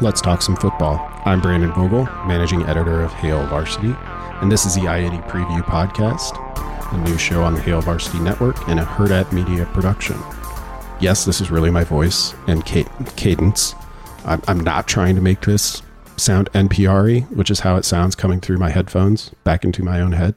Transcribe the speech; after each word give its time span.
Let's 0.00 0.22
talk 0.22 0.40
some 0.40 0.56
football. 0.56 0.98
I'm 1.26 1.42
Brandon 1.42 1.72
Vogel, 1.72 2.04
managing 2.26 2.62
editor 2.62 3.02
of 3.02 3.12
Hail 3.12 3.46
Varsity, 3.48 3.94
and 4.40 4.50
this 4.50 4.64
is 4.64 4.74
the 4.74 4.88
I-80 4.88 5.28
Preview 5.28 5.60
Podcast, 5.60 6.38
a 6.94 6.96
new 7.06 7.18
show 7.18 7.42
on 7.42 7.52
the 7.52 7.60
Hail 7.60 7.82
Varsity 7.82 8.18
Network 8.18 8.66
and 8.66 8.80
a 8.80 8.82
Hurrdat 8.82 9.30
Media 9.30 9.66
production. 9.74 10.16
Yes, 11.00 11.26
this 11.26 11.42
is 11.42 11.50
really 11.50 11.68
my 11.68 11.84
voice 11.84 12.32
and 12.46 12.64
cadence. 12.64 13.74
I'm, 14.24 14.40
I'm 14.48 14.60
not 14.60 14.88
trying 14.88 15.16
to 15.16 15.20
make 15.20 15.42
this 15.42 15.82
sound 16.16 16.50
NPR 16.52 17.30
which 17.36 17.50
is 17.50 17.60
how 17.60 17.76
it 17.76 17.84
sounds 17.84 18.14
coming 18.14 18.40
through 18.40 18.56
my 18.56 18.70
headphones 18.70 19.32
back 19.44 19.64
into 19.64 19.82
my 19.82 20.00
own 20.00 20.12
head. 20.12 20.34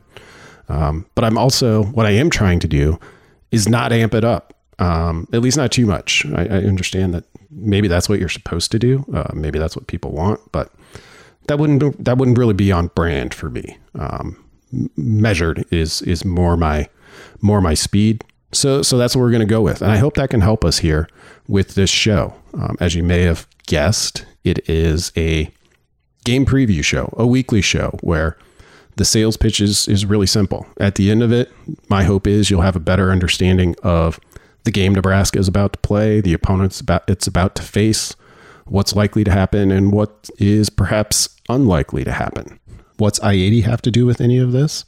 Um, 0.67 1.05
but 1.15 1.23
I'm 1.23 1.37
also, 1.37 1.83
what 1.83 2.05
I 2.05 2.11
am 2.11 2.29
trying 2.29 2.59
to 2.59 2.67
do 2.67 2.99
is 3.51 3.69
not 3.69 3.93
amp 3.93 4.13
it 4.13 4.25
up, 4.25 4.52
um, 4.79 5.27
at 5.33 5.41
least 5.41 5.57
not 5.57 5.71
too 5.71 5.85
much. 5.85 6.25
I, 6.33 6.43
I, 6.43 6.57
understand 6.63 7.13
that 7.13 7.25
maybe 7.51 7.87
that's 7.87 8.09
what 8.09 8.19
you're 8.19 8.29
supposed 8.29 8.71
to 8.71 8.79
do. 8.79 9.05
Uh, 9.13 9.31
maybe 9.33 9.59
that's 9.59 9.75
what 9.75 9.87
people 9.87 10.11
want, 10.11 10.39
but 10.51 10.71
that 11.47 11.59
wouldn't 11.59 12.03
that 12.03 12.17
wouldn't 12.17 12.37
really 12.37 12.53
be 12.53 12.71
on 12.71 12.87
brand 12.87 13.33
for 13.33 13.49
me. 13.49 13.77
Um, 13.95 14.43
measured 14.97 15.65
is 15.71 16.01
is 16.03 16.25
more 16.25 16.57
my 16.57 16.89
more 17.41 17.61
my 17.61 17.73
speed. 17.73 18.23
So 18.51 18.81
so 18.81 18.97
that's 18.97 19.15
what 19.15 19.21
we're 19.21 19.31
going 19.31 19.41
to 19.41 19.45
go 19.45 19.61
with, 19.61 19.81
and 19.81 19.91
I 19.91 19.97
hope 19.97 20.15
that 20.15 20.29
can 20.29 20.41
help 20.41 20.65
us 20.65 20.79
here 20.79 21.07
with 21.47 21.75
this 21.75 21.89
show. 21.89 22.33
Um, 22.53 22.77
as 22.79 22.95
you 22.95 23.03
may 23.03 23.21
have 23.21 23.47
guessed, 23.67 24.25
it 24.43 24.67
is 24.69 25.11
a 25.17 25.51
game 26.23 26.45
preview 26.45 26.83
show, 26.83 27.13
a 27.17 27.27
weekly 27.27 27.61
show 27.61 27.97
where 28.01 28.37
the 28.95 29.05
sales 29.05 29.37
pitch 29.37 29.59
is, 29.59 29.87
is 29.87 30.05
really 30.05 30.27
simple. 30.27 30.67
At 30.79 30.95
the 30.95 31.09
end 31.09 31.23
of 31.23 31.31
it, 31.31 31.51
my 31.89 32.03
hope 32.03 32.27
is 32.27 32.49
you'll 32.49 32.61
have 32.61 32.75
a 32.75 32.81
better 32.81 33.11
understanding 33.11 33.75
of 33.83 34.19
the 34.63 34.71
game 34.71 34.93
Nebraska 34.93 35.39
is 35.39 35.47
about 35.47 35.73
to 35.73 35.79
play, 35.79 36.21
the 36.21 36.33
opponents 36.33 36.79
about 36.79 37.03
it's 37.07 37.27
about 37.27 37.55
to 37.55 37.61
face, 37.61 38.15
what's 38.65 38.95
likely 38.95 39.23
to 39.23 39.31
happen, 39.31 39.71
and 39.71 39.91
what 39.91 40.29
is 40.37 40.69
perhaps 40.69 41.29
unlikely 41.49 42.03
to 42.03 42.11
happen. 42.11 42.59
What's 42.97 43.19
I 43.21 43.33
80 43.33 43.61
have 43.61 43.81
to 43.83 43.91
do 43.91 44.05
with 44.05 44.21
any 44.21 44.37
of 44.37 44.51
this? 44.51 44.85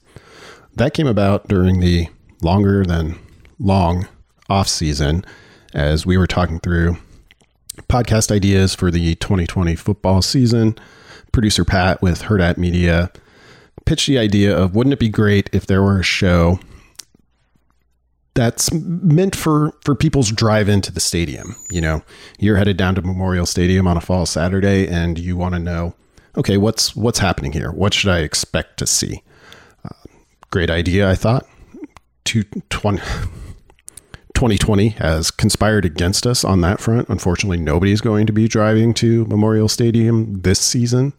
That 0.75 0.93
came 0.93 1.07
about 1.07 1.47
during 1.47 1.79
the 1.79 2.07
longer 2.41 2.85
than 2.85 3.17
long 3.59 4.07
off 4.49 4.67
season 4.67 5.25
as 5.73 6.05
we 6.05 6.17
were 6.17 6.27
talking 6.27 6.59
through 6.59 6.97
podcast 7.89 8.31
ideas 8.31 8.75
for 8.75 8.91
the 8.91 9.15
2020 9.15 9.75
football 9.75 10.21
season. 10.21 10.77
Producer 11.31 11.65
Pat 11.65 12.01
with 12.01 12.23
Hurrdat 12.23 12.57
Media 12.57 13.11
pitched 13.85 14.07
the 14.07 14.17
idea 14.17 14.55
of 14.55 14.75
wouldn't 14.75 14.93
it 14.93 14.99
be 14.99 15.09
great 15.09 15.49
if 15.51 15.67
there 15.67 15.83
were 15.83 15.99
a 15.99 16.03
show 16.03 16.59
that's 18.36 18.72
meant 18.73 19.36
for 19.36 19.73
for 19.81 19.95
people's 19.95 20.31
drive 20.31 20.69
into 20.69 20.91
the 20.91 21.00
stadium. 21.00 21.55
You 21.72 21.81
know, 21.81 22.03
you're 22.38 22.58
headed 22.58 22.77
down 22.77 22.95
to 22.95 23.02
Memorial 23.02 23.45
Stadium 23.45 23.88
on 23.88 23.97
a 23.97 24.02
fall 24.02 24.25
Saturday, 24.25 24.88
and 24.88 25.17
you 25.17 25.38
want 25.38 25.55
to 25.55 25.59
know, 25.59 25.95
okay, 26.38 26.58
what's 26.58 26.95
what's 26.95 27.19
happening 27.19 27.53
here? 27.53 27.72
What 27.72 27.94
should 27.94 28.11
I 28.11 28.19
expect 28.19 28.77
to 28.80 28.88
see? 28.88 29.23
Uh, 29.83 29.89
great 30.52 30.69
idea, 30.69 31.09
I 31.09 31.15
thought. 31.15 31.48
2020 32.26 34.89
has 34.89 35.32
conspired 35.32 35.86
against 35.86 36.27
us 36.27 36.43
on 36.43 36.59
that 36.61 36.82
front. 36.82 37.08
Unfortunately, 37.08 37.58
nobody's 37.58 38.02
going 38.02 38.27
to 38.27 38.33
be 38.33 38.48
driving 38.48 38.93
to 38.95 39.26
Memorial 39.26 39.70
Stadium 39.70 40.42
this 40.42 40.59
season. 40.59 41.14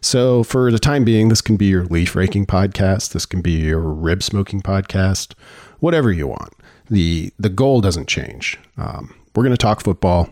So, 0.00 0.44
for 0.44 0.70
the 0.70 0.78
time 0.78 1.02
being, 1.02 1.30
this 1.30 1.40
can 1.40 1.56
be 1.56 1.64
your 1.64 1.86
leaf 1.86 2.14
raking 2.14 2.44
podcast. 2.44 3.12
This 3.12 3.24
can 3.24 3.40
be 3.40 3.52
your 3.52 3.80
rib 3.80 4.22
smoking 4.22 4.60
podcast, 4.60 5.32
whatever 5.80 6.12
you 6.12 6.26
want. 6.28 6.52
the 6.88 7.32
The 7.38 7.48
goal 7.48 7.80
doesn't 7.80 8.08
change. 8.08 8.58
Um, 8.76 9.14
we're 9.34 9.44
going 9.44 9.56
to 9.56 9.58
talk 9.58 9.80
football. 9.80 10.30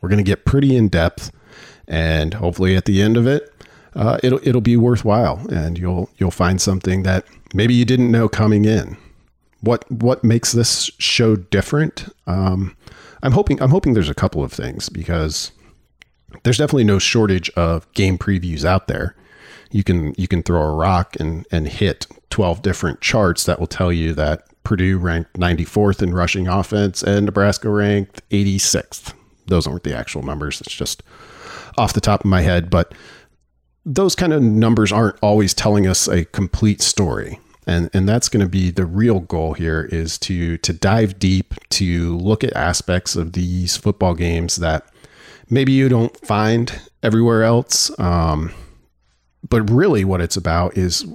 We're 0.00 0.08
going 0.08 0.24
to 0.24 0.30
get 0.30 0.44
pretty 0.44 0.76
in 0.76 0.88
depth, 0.88 1.32
and 1.86 2.34
hopefully, 2.34 2.76
at 2.76 2.84
the 2.84 3.02
end 3.02 3.16
of 3.16 3.26
it, 3.26 3.52
uh, 3.94 4.18
it'll 4.22 4.40
it'll 4.46 4.60
be 4.60 4.76
worthwhile, 4.76 5.44
and 5.50 5.78
you'll 5.78 6.08
you'll 6.18 6.30
find 6.30 6.60
something 6.60 7.02
that 7.02 7.24
maybe 7.52 7.74
you 7.74 7.84
didn't 7.84 8.10
know 8.10 8.28
coming 8.28 8.64
in. 8.64 8.96
What 9.60 9.90
what 9.90 10.22
makes 10.22 10.52
this 10.52 10.90
show 10.98 11.36
different? 11.36 12.08
Um, 12.26 12.76
I'm 13.22 13.32
hoping 13.32 13.60
I'm 13.60 13.70
hoping 13.70 13.94
there's 13.94 14.08
a 14.08 14.14
couple 14.14 14.42
of 14.44 14.52
things 14.52 14.88
because 14.88 15.50
there's 16.44 16.58
definitely 16.58 16.84
no 16.84 16.98
shortage 16.98 17.50
of 17.50 17.90
game 17.92 18.18
previews 18.18 18.64
out 18.64 18.86
there. 18.86 19.16
You 19.70 19.82
can 19.82 20.14
you 20.16 20.28
can 20.28 20.42
throw 20.42 20.62
a 20.62 20.74
rock 20.74 21.16
and 21.18 21.46
and 21.50 21.66
hit 21.68 22.06
12 22.30 22.62
different 22.62 23.00
charts 23.00 23.44
that 23.44 23.58
will 23.58 23.66
tell 23.66 23.92
you 23.92 24.14
that 24.14 24.47
Purdue 24.64 24.98
ranked 24.98 25.34
94th 25.34 26.02
in 26.02 26.14
rushing 26.14 26.48
offense 26.48 27.02
and 27.02 27.26
Nebraska 27.26 27.70
ranked 27.70 28.28
86th. 28.30 29.14
Those 29.46 29.66
aren't 29.66 29.84
the 29.84 29.96
actual 29.96 30.22
numbers. 30.22 30.60
It's 30.60 30.74
just 30.74 31.02
off 31.76 31.92
the 31.92 32.00
top 32.00 32.20
of 32.20 32.26
my 32.26 32.42
head, 32.42 32.70
but 32.70 32.92
those 33.86 34.14
kind 34.14 34.32
of 34.32 34.42
numbers 34.42 34.92
aren't 34.92 35.16
always 35.22 35.54
telling 35.54 35.86
us 35.86 36.06
a 36.08 36.24
complete 36.26 36.82
story. 36.82 37.40
And 37.66 37.90
and 37.92 38.08
that's 38.08 38.28
going 38.28 38.44
to 38.44 38.48
be 38.48 38.70
the 38.70 38.86
real 38.86 39.20
goal 39.20 39.52
here 39.52 39.88
is 39.92 40.18
to 40.20 40.56
to 40.58 40.72
dive 40.72 41.18
deep 41.18 41.54
to 41.70 42.16
look 42.16 42.42
at 42.42 42.54
aspects 42.54 43.14
of 43.14 43.34
these 43.34 43.76
football 43.76 44.14
games 44.14 44.56
that 44.56 44.86
maybe 45.50 45.72
you 45.72 45.88
don't 45.88 46.16
find 46.18 46.80
everywhere 47.02 47.44
else. 47.44 47.90
Um, 47.98 48.52
but 49.48 49.70
really, 49.70 50.04
what 50.04 50.20
it's 50.20 50.36
about 50.36 50.76
is 50.76 51.06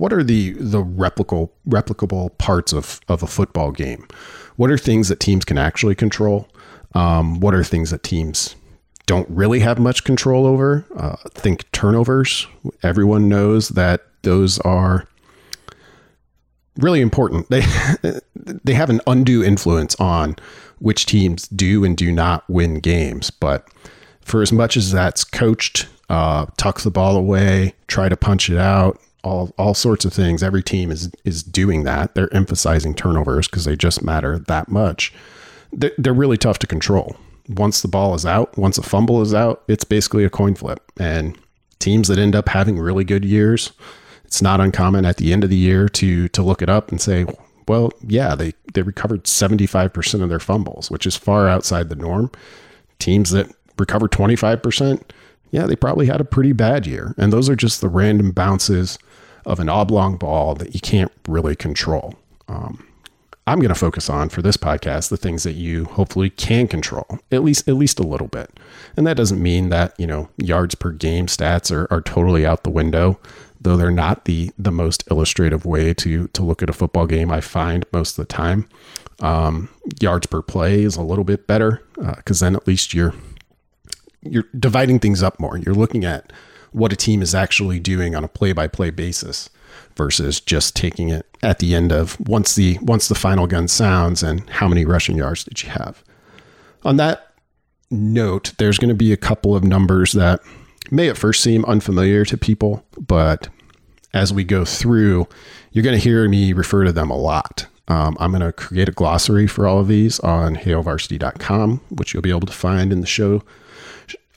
what 0.00 0.14
are 0.14 0.24
the 0.24 0.52
the 0.54 0.82
replicable 0.82 1.50
replicable 1.68 2.36
parts 2.38 2.72
of 2.72 3.02
of 3.06 3.22
a 3.22 3.26
football 3.26 3.70
game? 3.70 4.08
What 4.56 4.70
are 4.70 4.78
things 4.78 5.08
that 5.10 5.20
teams 5.20 5.44
can 5.44 5.58
actually 5.58 5.94
control? 5.94 6.48
Um, 6.94 7.38
what 7.40 7.54
are 7.54 7.62
things 7.62 7.90
that 7.90 8.02
teams 8.02 8.56
don't 9.04 9.28
really 9.28 9.60
have 9.60 9.78
much 9.78 10.04
control 10.04 10.46
over? 10.46 10.86
Uh, 10.96 11.16
think 11.34 11.70
turnovers. 11.72 12.46
Everyone 12.82 13.28
knows 13.28 13.68
that 13.70 14.06
those 14.22 14.58
are 14.60 15.06
really 16.78 17.02
important. 17.02 17.50
They 17.50 17.60
they 18.34 18.72
have 18.72 18.88
an 18.88 19.02
undue 19.06 19.44
influence 19.44 19.94
on 19.96 20.36
which 20.78 21.04
teams 21.04 21.46
do 21.48 21.84
and 21.84 21.94
do 21.94 22.10
not 22.10 22.48
win 22.48 22.76
games. 22.76 23.30
But 23.30 23.68
for 24.22 24.40
as 24.40 24.50
much 24.50 24.78
as 24.78 24.92
that's 24.92 25.24
coached, 25.24 25.88
uh, 26.08 26.46
tuck 26.56 26.80
the 26.80 26.90
ball 26.90 27.16
away, 27.16 27.74
try 27.86 28.08
to 28.08 28.16
punch 28.16 28.48
it 28.48 28.56
out, 28.56 28.98
all 29.22 29.52
all 29.58 29.74
sorts 29.74 30.04
of 30.04 30.12
things. 30.12 30.42
Every 30.42 30.62
team 30.62 30.90
is 30.90 31.10
is 31.24 31.42
doing 31.42 31.84
that. 31.84 32.14
They're 32.14 32.32
emphasizing 32.34 32.94
turnovers 32.94 33.48
because 33.48 33.64
they 33.64 33.76
just 33.76 34.02
matter 34.02 34.38
that 34.38 34.68
much. 34.68 35.12
They're, 35.72 35.92
they're 35.98 36.12
really 36.12 36.38
tough 36.38 36.58
to 36.60 36.66
control. 36.66 37.16
Once 37.48 37.82
the 37.82 37.88
ball 37.88 38.14
is 38.14 38.26
out, 38.26 38.56
once 38.56 38.78
a 38.78 38.82
fumble 38.82 39.22
is 39.22 39.34
out, 39.34 39.62
it's 39.68 39.84
basically 39.84 40.24
a 40.24 40.30
coin 40.30 40.54
flip. 40.54 40.80
And 40.98 41.38
teams 41.78 42.08
that 42.08 42.18
end 42.18 42.36
up 42.36 42.48
having 42.48 42.78
really 42.78 43.04
good 43.04 43.24
years, 43.24 43.72
it's 44.24 44.42
not 44.42 44.60
uncommon 44.60 45.04
at 45.04 45.16
the 45.16 45.32
end 45.32 45.44
of 45.44 45.50
the 45.50 45.56
year 45.56 45.88
to 45.88 46.28
to 46.28 46.42
look 46.42 46.62
it 46.62 46.68
up 46.68 46.90
and 46.90 47.00
say, 47.00 47.26
well, 47.70 47.92
yeah, 48.04 48.34
they, 48.34 48.52
they 48.74 48.82
recovered 48.82 49.24
75% 49.24 50.22
of 50.22 50.28
their 50.28 50.40
fumbles, 50.40 50.90
which 50.90 51.06
is 51.06 51.14
far 51.14 51.48
outside 51.48 51.88
the 51.88 51.94
norm. 51.94 52.32
Teams 52.98 53.30
that 53.30 53.54
recover 53.78 54.08
25%, 54.08 55.02
yeah, 55.52 55.66
they 55.66 55.76
probably 55.76 56.06
had 56.06 56.20
a 56.20 56.24
pretty 56.24 56.50
bad 56.52 56.84
year. 56.84 57.14
And 57.16 57.32
those 57.32 57.48
are 57.48 57.54
just 57.54 57.80
the 57.80 57.88
random 57.88 58.32
bounces 58.32 58.98
of 59.46 59.60
an 59.60 59.68
oblong 59.68 60.16
ball 60.16 60.54
that 60.54 60.74
you 60.74 60.80
can't 60.80 61.12
really 61.28 61.56
control. 61.56 62.14
Um, 62.48 62.86
I'm 63.46 63.58
going 63.58 63.70
to 63.70 63.74
focus 63.74 64.08
on 64.08 64.28
for 64.28 64.42
this 64.42 64.56
podcast 64.56 65.08
the 65.08 65.16
things 65.16 65.42
that 65.42 65.54
you 65.54 65.86
hopefully 65.86 66.30
can 66.30 66.68
control, 66.68 67.18
at 67.32 67.42
least 67.42 67.68
at 67.68 67.74
least 67.74 67.98
a 67.98 68.06
little 68.06 68.28
bit. 68.28 68.50
And 68.96 69.06
that 69.06 69.16
doesn't 69.16 69.42
mean 69.42 69.70
that 69.70 69.94
you 69.98 70.06
know 70.06 70.28
yards 70.36 70.74
per 70.74 70.92
game 70.92 71.26
stats 71.26 71.74
are, 71.74 71.92
are 71.92 72.00
totally 72.00 72.46
out 72.46 72.62
the 72.62 72.70
window 72.70 73.18
though 73.60 73.76
they're 73.76 73.90
not 73.90 74.24
the 74.24 74.50
the 74.58 74.72
most 74.72 75.04
illustrative 75.10 75.64
way 75.66 75.92
to 75.94 76.28
to 76.28 76.42
look 76.42 76.62
at 76.62 76.70
a 76.70 76.72
football 76.72 77.06
game. 77.06 77.30
I 77.30 77.40
find 77.40 77.84
most 77.92 78.18
of 78.18 78.26
the 78.26 78.32
time, 78.32 78.68
um, 79.20 79.68
yards 80.00 80.26
per 80.26 80.42
play 80.42 80.82
is 80.82 80.96
a 80.96 81.02
little 81.02 81.24
bit 81.24 81.46
better 81.46 81.82
because 82.16 82.42
uh, 82.42 82.46
then 82.46 82.56
at 82.56 82.66
least 82.66 82.94
you're 82.94 83.14
you're 84.22 84.48
dividing 84.58 84.98
things 84.98 85.22
up 85.22 85.38
more. 85.38 85.58
You're 85.58 85.74
looking 85.74 86.04
at 86.04 86.32
what 86.72 86.92
a 86.92 86.96
team 86.96 87.22
is 87.22 87.34
actually 87.34 87.80
doing 87.80 88.14
on 88.14 88.24
a 88.24 88.28
play 88.28 88.52
by 88.52 88.68
play 88.68 88.90
basis 88.90 89.50
versus 89.96 90.40
just 90.40 90.76
taking 90.76 91.08
it 91.08 91.26
at 91.42 91.58
the 91.58 91.74
end 91.74 91.92
of 91.92 92.18
once 92.20 92.54
the 92.54 92.78
once 92.80 93.08
the 93.08 93.14
final 93.14 93.46
gun 93.46 93.68
sounds 93.68 94.22
and 94.22 94.48
how 94.50 94.68
many 94.68 94.84
rushing 94.84 95.16
yards 95.16 95.44
did 95.44 95.62
you 95.62 95.70
have. 95.70 96.02
On 96.84 96.96
that 96.96 97.34
note, 97.90 98.52
there's 98.58 98.78
going 98.78 98.88
to 98.88 98.94
be 98.94 99.12
a 99.12 99.16
couple 99.16 99.54
of 99.54 99.64
numbers 99.64 100.12
that 100.12 100.40
may 100.90 101.08
at 101.08 101.18
first 101.18 101.42
seem 101.42 101.64
unfamiliar 101.64 102.24
to 102.24 102.36
people, 102.36 102.84
but 102.98 103.48
as 104.12 104.32
we 104.32 104.44
go 104.44 104.64
through, 104.64 105.26
you're 105.72 105.84
going 105.84 105.96
to 105.96 106.02
hear 106.02 106.28
me 106.28 106.52
refer 106.52 106.84
to 106.84 106.92
them 106.92 107.10
a 107.10 107.16
lot. 107.16 107.66
Um, 107.88 108.16
I'm 108.20 108.30
going 108.30 108.42
to 108.42 108.52
create 108.52 108.88
a 108.88 108.92
glossary 108.92 109.46
for 109.46 109.66
all 109.66 109.80
of 109.80 109.88
these 109.88 110.20
on 110.20 110.56
hailvarsity.com, 110.56 111.80
which 111.90 112.14
you'll 112.14 112.22
be 112.22 112.30
able 112.30 112.40
to 112.42 112.52
find 112.52 112.92
in 112.92 113.00
the 113.00 113.06
show 113.06 113.42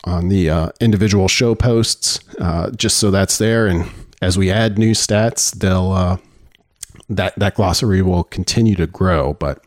on 0.04 0.30
the 0.30 0.50
uh, 0.50 0.70
individual 0.80 1.28
show 1.28 1.56
posts, 1.56 2.20
uh, 2.40 2.72
just 2.72 2.98
so 2.98 3.12
that's 3.12 3.38
there. 3.38 3.68
And 3.68 3.90
as 4.22 4.38
we 4.38 4.52
add 4.52 4.78
new 4.78 4.92
stats, 4.92 5.54
they'll 5.54 5.92
uh, 5.92 6.18
that 7.10 7.38
that 7.38 7.56
glossary 7.56 8.02
will 8.02 8.24
continue 8.24 8.76
to 8.76 8.88
grow. 8.88 9.34
But 9.34 9.64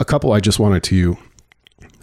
a 0.00 0.04
couple 0.04 0.32
I 0.32 0.40
just 0.40 0.58
wanted 0.58 0.82
to 0.84 1.16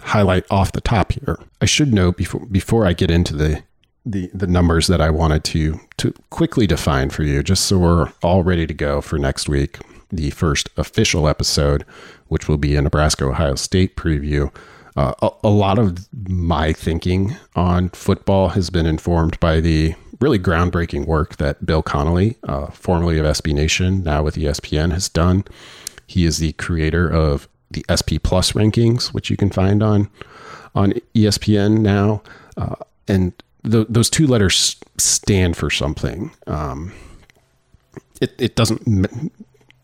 highlight 0.01 0.45
off 0.49 0.71
the 0.71 0.81
top 0.81 1.11
here. 1.11 1.37
I 1.61 1.65
should 1.65 1.93
note 1.93 2.17
before 2.17 2.45
before 2.45 2.85
I 2.85 2.93
get 2.93 3.11
into 3.11 3.35
the 3.35 3.63
the 4.05 4.29
the 4.33 4.47
numbers 4.47 4.87
that 4.87 5.01
I 5.01 5.09
wanted 5.09 5.43
to 5.45 5.79
to 5.97 6.13
quickly 6.29 6.65
define 6.65 7.09
for 7.09 7.23
you, 7.23 7.43
just 7.43 7.65
so 7.65 7.77
we're 7.77 8.11
all 8.23 8.43
ready 8.43 8.65
to 8.65 8.73
go 8.73 9.01
for 9.01 9.19
next 9.19 9.49
week, 9.49 9.77
the 10.11 10.31
first 10.31 10.69
official 10.77 11.27
episode, 11.27 11.85
which 12.27 12.47
will 12.47 12.57
be 12.57 12.75
a 12.75 12.81
Nebraska 12.81 13.25
Ohio 13.25 13.55
State 13.55 13.95
preview. 13.95 14.53
Uh, 14.99 15.13
a, 15.21 15.47
a 15.47 15.49
lot 15.49 15.79
of 15.79 16.09
my 16.27 16.73
thinking 16.73 17.33
on 17.55 17.87
football 17.91 18.49
has 18.49 18.69
been 18.69 18.85
informed 18.85 19.39
by 19.39 19.61
the 19.61 19.95
really 20.19 20.37
groundbreaking 20.37 21.05
work 21.05 21.37
that 21.37 21.65
Bill 21.65 21.81
Connelly, 21.81 22.35
uh, 22.43 22.65
formerly 22.71 23.17
of 23.17 23.25
SB 23.25 23.53
Nation, 23.53 24.03
now 24.03 24.23
with 24.23 24.35
ESPN, 24.35 24.91
has 24.91 25.07
done. 25.07 25.45
He 26.05 26.25
is 26.25 26.39
the 26.39 26.51
creator 26.53 27.07
of 27.09 27.47
the 27.71 27.85
SP 27.87 28.19
Plus 28.21 28.51
rankings, 28.51 29.13
which 29.13 29.29
you 29.29 29.37
can 29.37 29.49
find 29.49 29.81
on 29.81 30.09
on 30.75 30.91
ESPN 31.15 31.79
now, 31.79 32.21
uh, 32.57 32.75
and 33.07 33.31
those 33.63 34.09
two 34.09 34.27
letters 34.27 34.75
stand 34.97 35.55
for 35.55 35.69
something. 35.69 36.31
Um, 36.45 36.91
it, 38.19 38.35
it 38.37 38.55
doesn't 38.57 39.31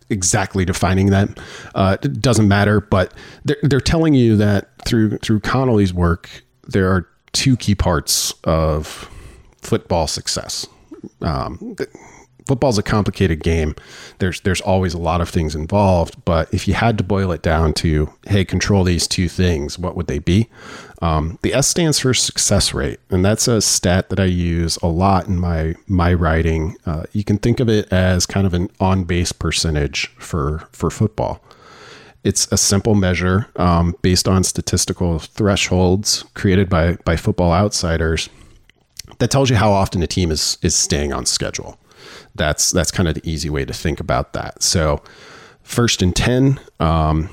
exactly 0.09 0.65
defining 0.65 1.07
that. 1.07 1.39
Uh, 1.73 1.97
it 2.01 2.21
doesn't 2.21 2.47
matter, 2.47 2.81
but 2.81 3.13
they're, 3.43 3.57
they're 3.63 3.81
telling 3.81 4.13
you 4.13 4.37
that 4.37 4.69
through 4.85 5.17
through 5.19 5.39
Connelly's 5.39 5.93
work, 5.93 6.29
there 6.67 6.91
are 6.91 7.07
two 7.33 7.57
key 7.57 7.75
parts 7.75 8.33
of 8.43 9.09
football 9.61 10.07
success. 10.07 10.67
Um, 11.21 11.75
football's 12.45 12.77
a 12.77 12.83
complicated 12.83 13.43
game. 13.43 13.75
There's 14.19 14.39
there's 14.41 14.61
always 14.61 14.93
a 14.93 14.99
lot 14.99 15.21
of 15.21 15.29
things 15.29 15.55
involved, 15.55 16.23
but 16.25 16.53
if 16.53 16.67
you 16.67 16.73
had 16.73 16.97
to 16.97 17.03
boil 17.03 17.31
it 17.31 17.41
down 17.41 17.73
to, 17.75 18.11
hey, 18.27 18.45
control 18.45 18.83
these 18.83 19.07
two 19.07 19.27
things, 19.27 19.77
what 19.79 19.95
would 19.95 20.07
they 20.07 20.19
be? 20.19 20.47
Um, 21.01 21.37
the 21.41 21.53
S 21.53 21.67
stands 21.67 21.99
for 21.99 22.13
success 22.13 22.73
rate, 22.73 22.99
and 23.09 23.23
that's 23.23 23.47
a 23.47 23.61
stat 23.61 24.09
that 24.09 24.19
I 24.19 24.25
use 24.25 24.77
a 24.77 24.87
lot 24.87 25.27
in 25.27 25.39
my 25.39 25.75
my 25.87 26.13
writing. 26.13 26.77
Uh, 26.85 27.03
you 27.11 27.23
can 27.23 27.37
think 27.37 27.59
of 27.59 27.69
it 27.69 27.91
as 27.91 28.25
kind 28.25 28.47
of 28.47 28.53
an 28.53 28.69
on 28.79 29.03
base 29.03 29.31
percentage 29.31 30.07
for 30.17 30.67
for 30.71 30.89
football. 30.89 31.41
It's 32.23 32.51
a 32.51 32.57
simple 32.57 32.95
measure 32.95 33.47
um, 33.55 33.95
based 34.01 34.27
on 34.27 34.43
statistical 34.43 35.19
thresholds 35.19 36.23
created 36.33 36.69
by 36.69 36.93
by 37.05 37.17
football 37.17 37.53
outsiders 37.53 38.29
that 39.19 39.29
tells 39.29 39.49
you 39.49 39.55
how 39.55 39.71
often 39.71 40.01
a 40.01 40.07
team 40.07 40.31
is 40.31 40.57
is 40.61 40.75
staying 40.75 41.13
on 41.13 41.25
schedule. 41.25 41.77
That's 42.35 42.71
that's 42.71 42.91
kind 42.91 43.07
of 43.07 43.15
the 43.15 43.29
easy 43.29 43.49
way 43.49 43.65
to 43.65 43.73
think 43.73 43.99
about 43.99 44.33
that. 44.33 44.63
So, 44.63 45.01
first 45.63 46.01
and 46.01 46.15
ten, 46.15 46.59
um, 46.79 47.29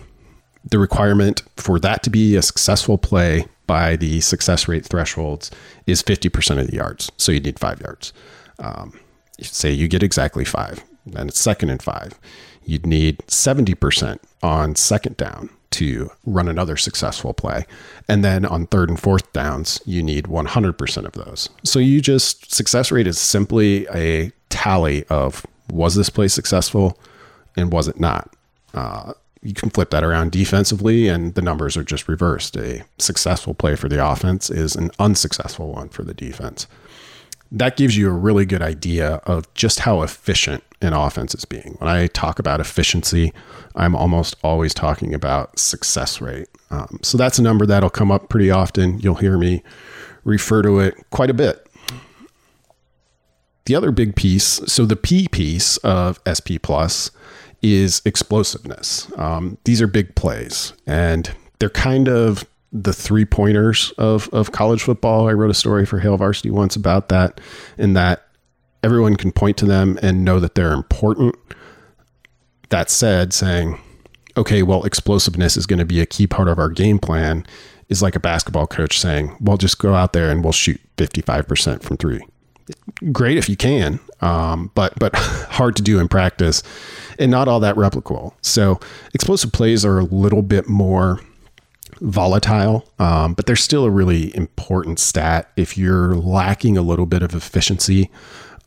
the 0.64 0.78
requirement 0.78 1.42
for 1.56 1.78
that 1.80 2.02
to 2.04 2.10
be 2.10 2.36
a 2.36 2.42
successful 2.42 2.98
play 2.98 3.46
by 3.66 3.96
the 3.96 4.20
success 4.20 4.68
rate 4.68 4.84
thresholds 4.84 5.50
is 5.86 6.02
fifty 6.02 6.28
percent 6.28 6.60
of 6.60 6.66
the 6.68 6.76
yards. 6.76 7.10
So 7.16 7.32
you 7.32 7.40
need 7.40 7.58
five 7.58 7.80
yards. 7.80 8.12
Um, 8.58 8.98
say 9.40 9.72
you 9.72 9.88
get 9.88 10.02
exactly 10.02 10.44
five, 10.44 10.84
then 11.06 11.28
it's 11.28 11.40
second 11.40 11.70
and 11.70 11.82
five. 11.82 12.18
You'd 12.64 12.86
need 12.86 13.22
seventy 13.28 13.74
percent 13.74 14.20
on 14.42 14.76
second 14.76 15.16
down 15.16 15.50
to 15.72 16.10
run 16.24 16.48
another 16.48 16.76
successful 16.76 17.32
play. 17.32 17.66
And 18.08 18.24
then 18.24 18.44
on 18.44 18.66
third 18.66 18.88
and 18.88 18.98
fourth 18.98 19.32
downs, 19.32 19.80
you 19.84 20.02
need 20.02 20.24
100% 20.26 21.04
of 21.04 21.12
those. 21.12 21.48
So 21.64 21.78
you 21.78 22.00
just, 22.00 22.54
success 22.54 22.90
rate 22.90 23.06
is 23.06 23.18
simply 23.18 23.86
a 23.88 24.32
tally 24.48 25.04
of 25.04 25.46
was 25.70 25.94
this 25.94 26.10
play 26.10 26.28
successful 26.28 26.98
and 27.56 27.72
was 27.72 27.88
it 27.88 27.98
not? 27.98 28.34
Uh, 28.74 29.12
you 29.42 29.54
can 29.54 29.70
flip 29.70 29.90
that 29.90 30.04
around 30.04 30.30
defensively, 30.30 31.08
and 31.08 31.34
the 31.34 31.42
numbers 31.42 31.76
are 31.76 31.82
just 31.82 32.08
reversed. 32.08 32.56
A 32.56 32.84
successful 32.98 33.54
play 33.54 33.74
for 33.74 33.88
the 33.88 34.04
offense 34.04 34.50
is 34.50 34.76
an 34.76 34.90
unsuccessful 35.00 35.72
one 35.72 35.88
for 35.88 36.04
the 36.04 36.14
defense. 36.14 36.68
That 37.52 37.76
gives 37.76 37.96
you 37.96 38.08
a 38.08 38.12
really 38.12 38.46
good 38.46 38.62
idea 38.62 39.16
of 39.26 39.52
just 39.54 39.80
how 39.80 40.02
efficient 40.02 40.64
an 40.80 40.94
offense 40.94 41.34
is 41.34 41.44
being. 41.44 41.76
When 41.78 41.88
I 41.88 42.06
talk 42.08 42.38
about 42.38 42.60
efficiency, 42.60 43.32
I'm 43.76 43.94
almost 43.94 44.36
always 44.42 44.74
talking 44.74 45.14
about 45.14 45.58
success 45.58 46.20
rate. 46.20 46.48
Um, 46.70 46.98
so 47.02 47.18
that's 47.18 47.38
a 47.38 47.42
number 47.42 47.66
that'll 47.66 47.90
come 47.90 48.10
up 48.10 48.28
pretty 48.30 48.50
often. 48.50 48.98
You'll 49.00 49.16
hear 49.16 49.38
me 49.38 49.62
refer 50.24 50.62
to 50.62 50.80
it 50.80 50.94
quite 51.10 51.30
a 51.30 51.34
bit 51.34 51.68
the 53.66 53.74
other 53.74 53.92
big 53.92 54.16
piece, 54.16 54.60
so 54.66 54.84
the 54.84 54.96
P 54.96 55.28
piece 55.28 55.76
of 55.78 56.20
SP 56.26 56.58
Plus 56.60 57.10
is 57.62 58.02
explosiveness. 58.04 59.10
Um, 59.16 59.58
these 59.64 59.80
are 59.80 59.86
big 59.86 60.14
plays, 60.14 60.72
and 60.86 61.30
they're 61.58 61.70
kind 61.70 62.08
of 62.08 62.44
the 62.72 62.92
three 62.92 63.24
pointers 63.24 63.92
of, 63.98 64.28
of 64.32 64.52
college 64.52 64.82
football. 64.82 65.28
I 65.28 65.32
wrote 65.32 65.50
a 65.50 65.54
story 65.54 65.84
for 65.84 65.98
Hail 65.98 66.16
Varsity 66.16 66.50
once 66.50 66.74
about 66.76 67.08
that, 67.10 67.40
in 67.76 67.92
that 67.94 68.26
everyone 68.82 69.16
can 69.16 69.32
point 69.32 69.56
to 69.58 69.66
them 69.66 69.98
and 70.02 70.24
know 70.24 70.40
that 70.40 70.54
they're 70.54 70.72
important. 70.72 71.34
That 72.70 72.88
said, 72.88 73.32
saying, 73.32 73.78
okay, 74.36 74.62
well, 74.62 74.84
explosiveness 74.84 75.56
is 75.56 75.66
going 75.66 75.78
to 75.78 75.84
be 75.84 76.00
a 76.00 76.06
key 76.06 76.26
part 76.26 76.48
of 76.48 76.58
our 76.58 76.70
game 76.70 76.98
plan 76.98 77.46
is 77.88 78.00
like 78.00 78.16
a 78.16 78.20
basketball 78.20 78.66
coach 78.66 78.98
saying, 78.98 79.36
well, 79.40 79.58
just 79.58 79.78
go 79.78 79.94
out 79.94 80.14
there 80.14 80.30
and 80.30 80.42
we'll 80.42 80.52
shoot 80.52 80.80
55% 80.96 81.82
from 81.82 81.98
three 81.98 82.22
great 83.12 83.36
if 83.36 83.48
you 83.48 83.56
can, 83.56 84.00
um, 84.20 84.70
but 84.74 84.98
but 84.98 85.14
hard 85.16 85.76
to 85.76 85.82
do 85.82 85.98
in 85.98 86.08
practice, 86.08 86.62
and 87.18 87.30
not 87.30 87.48
all 87.48 87.60
that 87.60 87.76
replicable. 87.76 88.32
So 88.42 88.80
explosive 89.14 89.52
plays 89.52 89.84
are 89.84 89.98
a 89.98 90.04
little 90.04 90.42
bit 90.42 90.68
more 90.68 91.20
volatile, 92.00 92.88
um, 92.98 93.34
but 93.34 93.46
they're 93.46 93.56
still 93.56 93.84
a 93.84 93.90
really 93.90 94.34
important 94.36 94.98
stat. 94.98 95.50
If 95.56 95.76
you're 95.76 96.14
lacking 96.14 96.76
a 96.76 96.82
little 96.82 97.06
bit 97.06 97.22
of 97.22 97.34
efficiency, 97.34 98.10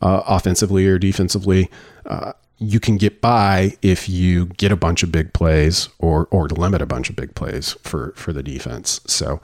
uh, 0.02 0.22
offensively 0.26 0.86
or 0.86 0.98
defensively, 0.98 1.70
uh, 2.06 2.32
you 2.58 2.80
can 2.80 2.96
get 2.96 3.20
by 3.20 3.76
if 3.82 4.08
you 4.08 4.46
get 4.46 4.72
a 4.72 4.76
bunch 4.76 5.02
of 5.02 5.12
big 5.12 5.32
plays 5.32 5.88
or 5.98 6.26
or 6.30 6.48
limit 6.48 6.80
a 6.80 6.86
bunch 6.86 7.10
of 7.10 7.16
big 7.16 7.34
plays 7.34 7.76
for 7.82 8.12
for 8.16 8.32
the 8.32 8.42
defense. 8.42 9.00
So 9.06 9.40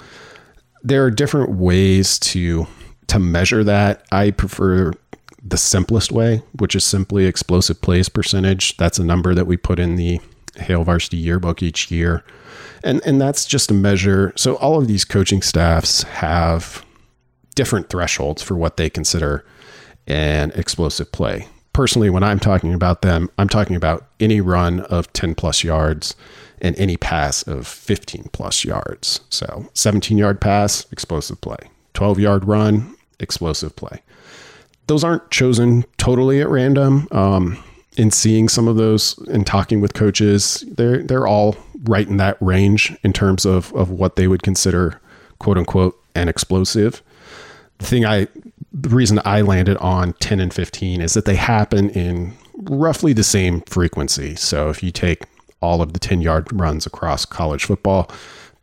there 0.82 1.04
are 1.04 1.10
different 1.10 1.50
ways 1.50 2.18
to 2.20 2.66
to 3.08 3.18
measure 3.18 3.62
that, 3.64 4.04
I 4.10 4.30
prefer 4.30 4.92
the 5.44 5.58
simplest 5.58 6.12
way, 6.12 6.42
which 6.58 6.74
is 6.74 6.84
simply 6.84 7.26
explosive 7.26 7.82
plays 7.82 8.08
percentage. 8.08 8.76
That's 8.76 8.98
a 8.98 9.04
number 9.04 9.34
that 9.34 9.46
we 9.46 9.56
put 9.56 9.78
in 9.78 9.96
the 9.96 10.20
Hail 10.56 10.84
Varsity 10.84 11.16
yearbook 11.16 11.62
each 11.62 11.90
year. 11.90 12.24
And 12.84 13.00
and 13.06 13.20
that's 13.20 13.44
just 13.44 13.70
a 13.70 13.74
measure. 13.74 14.32
So 14.36 14.56
all 14.56 14.78
of 14.78 14.88
these 14.88 15.04
coaching 15.04 15.42
staffs 15.42 16.02
have 16.04 16.84
different 17.54 17.88
thresholds 17.88 18.42
for 18.42 18.56
what 18.56 18.76
they 18.76 18.90
consider 18.90 19.44
an 20.06 20.50
explosive 20.52 21.12
play. 21.12 21.46
Personally, 21.72 22.10
when 22.10 22.22
I'm 22.22 22.38
talking 22.38 22.74
about 22.74 23.02
them, 23.02 23.30
I'm 23.38 23.48
talking 23.48 23.76
about 23.76 24.06
any 24.20 24.40
run 24.40 24.80
of 24.80 25.10
10 25.12 25.34
plus 25.34 25.64
yards 25.64 26.14
and 26.60 26.76
any 26.78 26.96
pass 26.96 27.42
of 27.42 27.66
15 27.66 28.30
plus 28.32 28.64
yards. 28.64 29.20
So 29.30 29.68
17 29.74 30.18
yard 30.18 30.40
pass, 30.40 30.86
explosive 30.92 31.40
play. 31.40 31.56
12 31.94 32.18
yard 32.18 32.44
run, 32.46 32.94
explosive 33.20 33.74
play. 33.76 34.02
Those 34.86 35.04
aren't 35.04 35.30
chosen 35.30 35.84
totally 35.96 36.40
at 36.40 36.48
random. 36.48 37.08
Um, 37.10 37.62
in 37.96 38.10
seeing 38.10 38.48
some 38.48 38.68
of 38.68 38.76
those 38.76 39.18
and 39.28 39.46
talking 39.46 39.80
with 39.80 39.94
coaches, 39.94 40.64
they're 40.76 41.02
they're 41.02 41.26
all 41.26 41.56
right 41.84 42.06
in 42.06 42.16
that 42.18 42.36
range 42.40 42.96
in 43.02 43.12
terms 43.12 43.44
of 43.44 43.72
of 43.74 43.90
what 43.90 44.16
they 44.16 44.28
would 44.28 44.42
consider 44.42 45.00
quote 45.38 45.58
unquote 45.58 45.98
an 46.14 46.28
explosive. 46.28 47.02
The 47.78 47.86
thing 47.86 48.04
I 48.04 48.28
the 48.72 48.88
reason 48.88 49.20
I 49.24 49.42
landed 49.42 49.76
on 49.78 50.14
10 50.14 50.40
and 50.40 50.52
15 50.52 51.02
is 51.02 51.14
that 51.14 51.26
they 51.26 51.36
happen 51.36 51.90
in 51.90 52.32
roughly 52.54 53.12
the 53.12 53.24
same 53.24 53.60
frequency. 53.62 54.34
So 54.34 54.70
if 54.70 54.82
you 54.82 54.90
take 54.90 55.24
all 55.60 55.82
of 55.82 55.92
the 55.92 55.98
10 55.98 56.22
yard 56.22 56.48
runs 56.52 56.86
across 56.86 57.24
college 57.26 57.64
football, 57.64 58.10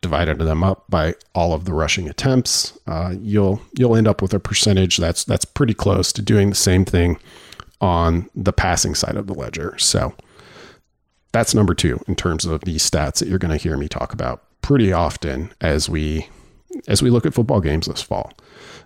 divided 0.01 0.39
them 0.39 0.63
up 0.63 0.85
by 0.89 1.13
all 1.35 1.53
of 1.53 1.65
the 1.65 1.73
rushing 1.73 2.09
attempts, 2.09 2.77
uh, 2.87 3.13
you'll 3.21 3.61
you'll 3.77 3.95
end 3.95 4.07
up 4.07 4.21
with 4.21 4.33
a 4.33 4.39
percentage 4.39 4.97
that's 4.97 5.23
that's 5.23 5.45
pretty 5.45 5.73
close 5.73 6.11
to 6.13 6.21
doing 6.21 6.49
the 6.49 6.55
same 6.55 6.85
thing 6.85 7.19
on 7.81 8.29
the 8.35 8.53
passing 8.53 8.95
side 8.95 9.15
of 9.15 9.27
the 9.27 9.33
ledger. 9.33 9.77
So 9.77 10.13
that's 11.31 11.53
number 11.53 11.73
two 11.73 11.99
in 12.07 12.15
terms 12.15 12.45
of 12.45 12.61
the 12.61 12.75
stats 12.75 13.19
that 13.19 13.27
you're 13.27 13.39
going 13.39 13.57
to 13.57 13.63
hear 13.63 13.77
me 13.77 13.87
talk 13.87 14.13
about 14.13 14.43
pretty 14.61 14.91
often 14.91 15.51
as 15.61 15.89
we 15.89 16.27
as 16.87 17.01
we 17.01 17.09
look 17.09 17.25
at 17.25 17.33
football 17.33 17.61
games 17.61 17.87
this 17.87 18.01
fall. 18.01 18.31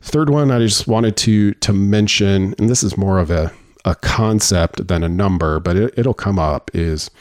Third 0.02 0.30
one, 0.30 0.52
I 0.52 0.60
just 0.60 0.88
wanted 0.88 1.18
to 1.18 1.54
to 1.56 1.74
mention, 1.74 2.56
and 2.58 2.70
this 2.70 2.84
is 2.84 2.98
more 2.98 3.20
of 3.20 3.32
a 3.32 3.52
a 3.86 3.96
concept 3.96 4.88
than 4.88 5.04
a 5.04 5.10
number, 5.10 5.60
but 5.60 5.76
it, 5.76 6.06
will 6.06 6.14
come 6.14 6.40
up 6.40 6.72
is 6.74 7.12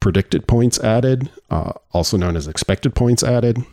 predicted 0.00 0.46
points 0.46 0.78
added, 0.80 1.30
uh, 1.50 1.72
also 1.92 2.16
known 2.16 2.36
as 2.36 2.46
expected 2.46 2.94
points 2.94 3.22
added. 3.22 3.64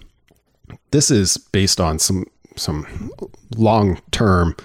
This 0.91 1.11
is 1.11 1.37
based 1.37 1.81
on 1.81 1.99
some 1.99 2.25
some 2.55 3.11
long 3.55 3.99
term 4.11 4.55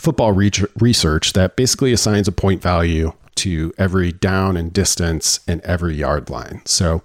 football 0.00 0.32
re- 0.32 0.50
research 0.78 1.34
that 1.34 1.56
basically 1.56 1.92
assigns 1.92 2.26
a 2.26 2.32
point 2.32 2.62
value 2.62 3.12
to 3.36 3.72
every 3.78 4.12
down 4.12 4.56
and 4.56 4.72
distance 4.72 5.40
and 5.46 5.60
every 5.60 5.94
yard 5.94 6.30
line. 6.30 6.62
So 6.64 7.02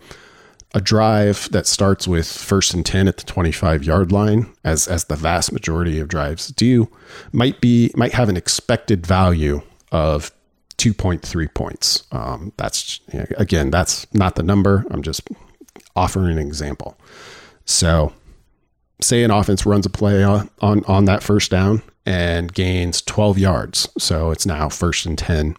a 0.73 0.81
drive 0.81 1.49
that 1.51 1.67
starts 1.67 2.07
with 2.07 2.27
first 2.27 2.73
and 2.73 2.85
10 2.85 3.07
at 3.07 3.17
the 3.17 3.23
25 3.23 3.83
yard 3.83 4.11
line 4.11 4.51
as 4.63 4.87
as 4.87 5.05
the 5.05 5.15
vast 5.15 5.51
majority 5.51 5.99
of 5.99 6.07
drives 6.07 6.47
do 6.49 6.89
might 7.31 7.61
be 7.61 7.91
might 7.95 8.13
have 8.13 8.27
an 8.27 8.35
expected 8.35 9.05
value 9.05 9.61
of 9.91 10.31
2.3 10.77 11.53
points. 11.53 12.03
Um, 12.11 12.51
that's 12.57 12.99
again 13.37 13.71
that's 13.71 14.07
not 14.13 14.35
the 14.35 14.43
number. 14.43 14.85
I'm 14.89 15.01
just 15.01 15.29
offering 15.95 16.37
an 16.37 16.45
example. 16.45 16.97
So 17.65 18.13
say 19.01 19.23
an 19.23 19.31
offense 19.31 19.65
runs 19.65 19.85
a 19.85 19.89
play 19.89 20.23
on, 20.23 20.49
on, 20.61 20.83
on 20.85 21.05
that 21.05 21.23
first 21.23 21.51
down 21.51 21.81
and 22.05 22.53
gains 22.53 23.01
12 23.01 23.37
yards. 23.39 23.89
So 23.97 24.31
it's 24.31 24.45
now 24.45 24.69
first 24.69 25.05
and 25.05 25.17
10 25.17 25.55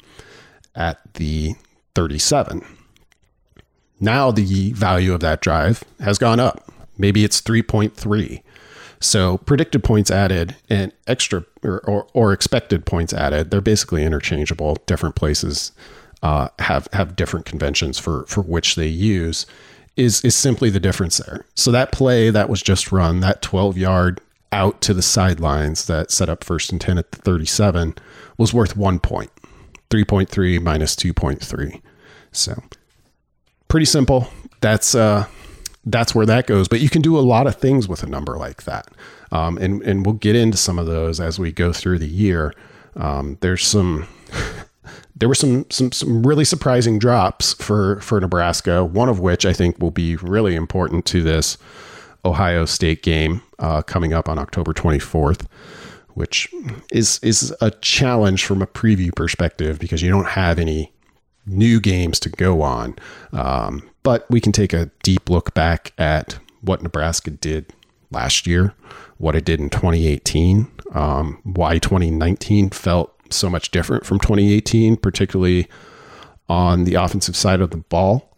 at 0.75 0.99
the 1.15 1.55
37. 1.95 2.65
Now 3.99 4.31
the 4.31 4.73
value 4.73 5.15
of 5.15 5.21
that 5.21 5.41
drive 5.41 5.83
has 6.01 6.19
gone 6.19 6.41
up. 6.41 6.71
Maybe 6.99 7.25
it's 7.25 7.41
3.3. 7.41 8.43
So 9.01 9.39
predicted 9.39 9.85
points 9.85 10.11
added 10.11 10.57
and 10.71 10.93
extra 11.07 11.45
or, 11.63 11.81
or, 11.81 12.07
or 12.15 12.33
expected 12.33 12.87
points 12.87 13.13
added, 13.13 13.51
they're 13.51 13.61
basically 13.61 14.05
interchangeable. 14.05 14.77
Different 14.87 15.15
places 15.15 15.73
uh, 16.23 16.49
have 16.59 16.89
have 16.93 17.17
different 17.17 17.47
conventions 17.47 17.99
for 17.99 18.25
for 18.27 18.41
which 18.41 18.75
they 18.75 18.87
use 18.87 19.47
is 19.97 20.23
is 20.25 20.35
simply 20.35 20.71
the 20.71 20.81
difference 20.81 21.19
there. 21.19 21.45
So 21.55 21.71
that 21.73 21.93
play 21.93 22.31
that 22.31 22.49
was 22.49 22.63
just 22.63 22.91
run, 22.91 23.21
that 23.21 23.43
12 23.43 23.77
yard 23.77 24.21
out 24.57 24.81
to 24.81 24.95
the 24.95 25.03
sidelines 25.03 25.85
that 25.85 26.11
set 26.11 26.31
up 26.31 26.43
first 26.43 26.73
and 26.73 26.81
10 26.81 26.97
at 26.97 27.13
the 27.13 27.19
37 27.19 27.95
was 28.39 28.55
worth 28.55 28.75
one 28.77 28.99
point. 28.99 29.31
3.3 29.91 30.61
minus 30.63 30.97
2.3. 30.97 31.83
So 32.33 32.63
pretty 33.69 33.87
simple. 33.87 34.29
That's 34.61 34.95
uh 34.95 35.27
that's 35.85 36.15
where 36.15 36.27
that 36.27 36.47
goes. 36.47 36.67
But 36.67 36.81
you 36.81 36.89
can 36.89 37.03
do 37.03 37.17
a 37.17 37.21
lot 37.21 37.47
of 37.47 37.57
things 37.57 37.87
with 37.87 38.03
a 38.03 38.09
number 38.09 38.37
like 38.37 38.65
that. 38.65 38.89
Um, 39.31 39.57
and, 39.59 39.83
and 39.83 40.05
we'll 40.05 40.17
get 40.17 40.35
into 40.35 40.57
some 40.57 40.81
of 40.81 40.87
those 40.87 41.21
as 41.21 41.39
we 41.39 41.53
go 41.53 41.73
through 41.73 42.01
the 42.01 42.09
year. 42.09 42.53
Um, 42.97 43.39
there's 43.41 43.65
some 43.65 44.09
there 45.17 45.29
were 45.29 45.35
some 45.35 45.67
some 45.71 45.93
some 45.93 46.27
really 46.27 46.45
surprising 46.45 46.99
drops 46.99 47.53
for 47.55 48.01
for 48.01 48.21
Nebraska. 48.21 48.85
One 48.85 49.09
of 49.09 49.21
which 49.21 49.45
I 49.45 49.53
think 49.53 49.79
will 49.79 49.91
be 49.91 50.17
really 50.17 50.57
important 50.57 51.05
to 51.07 51.23
this 51.23 51.59
Ohio 52.27 52.65
State 52.65 53.03
game 53.03 53.43
uh, 53.59 53.83
coming 53.83 54.13
up 54.13 54.29
on 54.29 54.39
October 54.39 54.73
24th, 54.73 55.47
which 56.15 56.49
is 56.91 57.21
is 57.23 57.55
a 57.61 57.71
challenge 57.71 58.45
from 58.45 58.61
a 58.63 58.67
preview 58.67 59.15
perspective 59.15 59.79
because 59.79 60.03
you 60.03 60.11
don't 60.11 60.29
have 60.29 60.59
any 60.59 60.93
new 61.47 61.81
games 61.81 62.19
to 62.21 62.29
go 62.29 62.63
on. 62.63 62.97
Um, 63.33 63.89
but 64.03 64.29
we 64.31 64.41
can 64.41 64.53
take 64.53 64.73
a 64.73 64.91
deep 65.03 65.31
look 65.31 65.55
back 65.55 65.93
at 65.99 66.39
what 66.61 66.83
Nebraska 66.83 67.31
did 67.31 67.73
last 68.11 68.47
year, 68.47 68.75
what 69.19 69.37
it 69.37 69.45
did 69.45 69.61
in 69.61 69.71
2018, 69.71 70.67
um, 70.93 71.41
why 71.45 71.79
2019 71.79 72.71
felt 72.71 73.13
so 73.31 73.49
much 73.51 73.71
different 73.71 74.05
from 74.05 74.19
2018, 74.19 74.97
particularly 74.97 75.69
on 76.49 76.85
the 76.85 76.95
offensive 76.95 77.37
side 77.37 77.61
of 77.61 77.71
the 77.71 77.77
ball. 77.77 78.37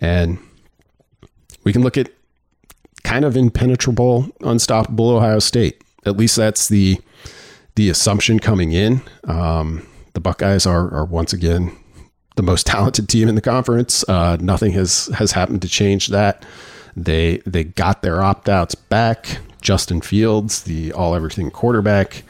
And 0.00 0.38
we 1.64 1.72
can 1.72 1.82
look 1.82 1.96
at 1.96 2.10
kind 3.14 3.24
of 3.24 3.36
impenetrable, 3.36 4.28
unstoppable 4.40 5.08
Ohio 5.08 5.38
State. 5.38 5.84
At 6.04 6.16
least 6.16 6.34
that's 6.34 6.68
the 6.68 6.98
the 7.76 7.88
assumption 7.88 8.40
coming 8.40 8.72
in. 8.72 9.02
Um, 9.22 9.86
the 10.14 10.20
Buckeyes 10.20 10.66
are, 10.66 10.92
are 10.92 11.04
once 11.04 11.32
again 11.32 11.76
the 12.34 12.42
most 12.42 12.66
talented 12.74 13.08
team 13.08 13.28
in 13.28 13.36
the 13.36 13.40
conference. 13.40 14.04
Uh, 14.08 14.36
nothing 14.40 14.72
has 14.72 15.06
has 15.14 15.30
happened 15.30 15.62
to 15.62 15.68
change 15.68 16.08
that. 16.08 16.44
They 16.96 17.38
they 17.46 17.62
got 17.62 18.02
their 18.02 18.20
opt 18.20 18.48
outs 18.48 18.74
back. 18.74 19.38
Justin 19.60 20.00
Fields, 20.00 20.64
the 20.64 20.92
all 20.92 21.14
everything 21.14 21.52
quarterback, 21.52 22.24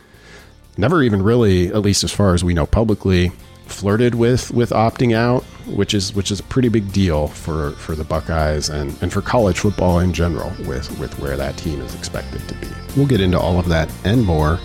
never 0.77 1.03
even 1.03 1.23
really, 1.23 1.69
at 1.69 1.79
least 1.79 2.05
as 2.05 2.13
far 2.13 2.35
as 2.35 2.45
we 2.45 2.53
know 2.53 2.67
publicly, 2.67 3.33
flirted 3.67 4.15
with 4.15 4.51
with 4.51 4.71
opting 4.71 5.15
out, 5.15 5.43
which 5.67 5.95
is 5.95 6.15
which 6.15 6.31
is 6.31 6.41
a 6.41 6.45
pretty 6.45 6.69
big 6.69 6.93
deal 6.93 7.29
for 7.29 7.73
for 7.73 7.95
the 7.95 8.05
Buckeyes 8.05 8.69
and 8.69 8.97
and 9.03 9.13
for 9.13 9.21
college 9.21 9.59
football 9.59 9.99
in 9.99 10.13
general 10.13 10.51
with 10.67 10.99
with 10.99 11.19
where 11.19 11.37
that 11.37 11.57
team 11.57 11.81
is 11.81 11.95
expected 11.95 12.47
to 12.49 12.55
be. 12.55 12.69
We'll 12.97 13.07
get 13.07 13.21
into 13.21 13.39
all 13.39 13.59
of 13.59 13.69
that 13.69 13.91
and 14.05 14.25
more 14.25 14.59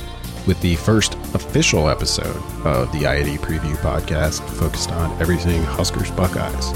with 0.48 0.60
the 0.62 0.76
first 0.78 1.16
official 1.34 1.90
episode 1.90 2.36
of 2.66 2.92
the 2.92 3.08
I 3.08 3.22
Preview 3.38 3.76
podcast 3.78 4.48
focused 4.58 4.92
on 4.92 5.20
everything 5.22 5.62
Huskers 5.64 6.12
Buckeyes. 6.12 6.72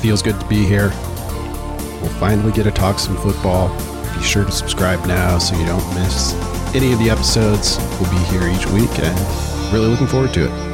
Feels 0.00 0.22
good 0.22 0.38
to 0.40 0.46
be 0.46 0.64
here. 0.64 0.90
We'll 2.00 2.12
finally 2.20 2.52
get 2.52 2.64
to 2.64 2.70
talk 2.70 2.98
some 2.98 3.16
football. 3.16 3.68
Be 4.16 4.22
sure 4.22 4.44
to 4.44 4.52
subscribe 4.52 5.04
now 5.06 5.38
so 5.38 5.56
you 5.58 5.66
don't 5.66 5.94
miss 5.94 6.34
any 6.74 6.92
of 6.92 6.98
the 6.98 7.10
episodes. 7.10 7.78
We'll 8.00 8.10
be 8.10 8.18
here 8.26 8.46
each 8.48 8.66
week 8.66 8.90
and 8.98 9.72
really 9.72 9.86
looking 9.88 10.06
forward 10.06 10.32
to 10.34 10.44
it. 10.44 10.73